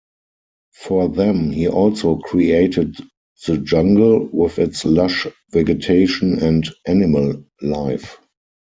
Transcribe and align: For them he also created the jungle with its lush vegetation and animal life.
For 0.73 1.09
them 1.09 1.51
he 1.51 1.67
also 1.67 2.15
created 2.17 2.97
the 3.45 3.59
jungle 3.59 4.27
with 4.33 4.57
its 4.57 4.83
lush 4.83 5.27
vegetation 5.51 6.39
and 6.39 6.67
animal 6.87 7.45
life. 7.61 8.17